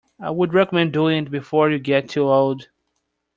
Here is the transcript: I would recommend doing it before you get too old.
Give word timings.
I 0.19 0.31
would 0.31 0.55
recommend 0.55 0.93
doing 0.93 1.27
it 1.27 1.29
before 1.29 1.69
you 1.69 1.77
get 1.77 2.09
too 2.09 2.23
old. 2.23 2.65